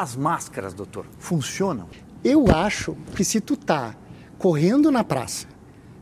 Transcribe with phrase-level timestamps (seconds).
[0.00, 1.86] As máscaras, doutor, funcionam?
[2.24, 3.94] Eu acho que se tu tá
[4.38, 5.46] correndo na praça,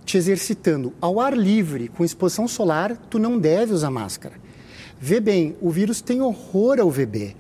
[0.05, 4.37] te exercitando ao ar livre, com exposição solar, tu não deve usar máscara.
[5.01, 7.35] Vê bem, o vírus tem horror ao VB.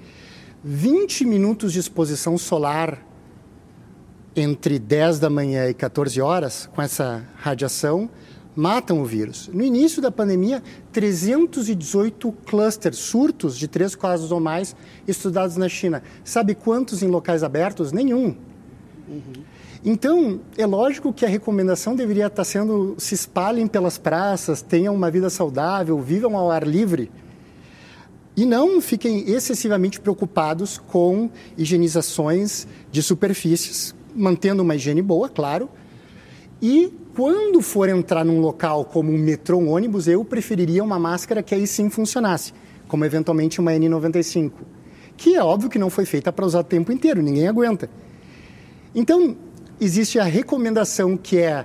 [0.64, 3.06] 20 minutos de exposição solar
[4.34, 8.11] entre 10 da manhã e 14 horas, com essa radiação,
[8.58, 9.48] matam o vírus.
[9.52, 14.74] No início da pandemia, 318 clusters, surtos de três casos ou mais
[15.06, 16.02] estudados na China.
[16.24, 17.92] Sabe quantos em locais abertos?
[17.92, 18.34] Nenhum.
[19.08, 19.44] Uhum.
[19.84, 25.09] Então, é lógico que a recomendação deveria estar sendo se espalhem pelas praças, tenham uma
[25.09, 27.12] vida saudável, vivam ao ar livre.
[28.36, 35.70] E não fiquem excessivamente preocupados com higienizações de superfícies, mantendo uma higiene boa, claro,
[36.60, 41.42] e quando for entrar num local como um metrô, um ônibus, eu preferiria uma máscara
[41.42, 42.52] que aí sim funcionasse,
[42.87, 44.52] como eventualmente uma N95,
[45.16, 47.88] que é óbvio que não foi feita para usar o tempo inteiro, ninguém aguenta.
[48.95, 49.37] Então,
[49.80, 51.65] existe a recomendação que é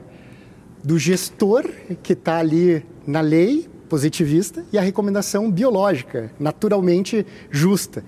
[0.84, 1.70] do gestor
[2.02, 8.04] que está ali na lei positivista e a recomendação biológica, naturalmente justa.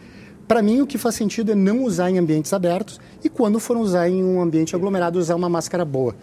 [0.47, 3.77] Para mim, o que faz sentido é não usar em ambientes abertos e, quando for
[3.77, 6.15] usar em um ambiente aglomerado, usar uma máscara boa.